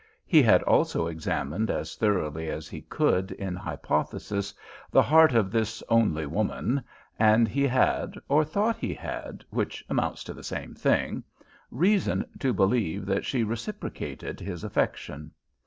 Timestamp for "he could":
2.67-3.29